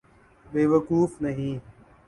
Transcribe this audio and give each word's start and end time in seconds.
بے 0.45 0.63
وقوف 0.71 1.11
نہیں۔ 1.21 1.55